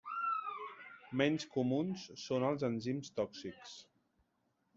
[1.21, 3.79] Menys comuns són els enzims tòxics.